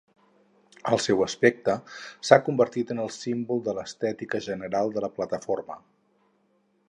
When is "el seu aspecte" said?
0.95-1.75